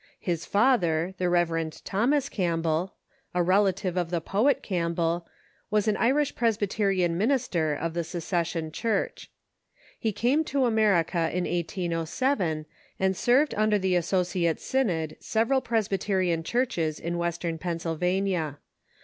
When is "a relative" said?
3.35-3.97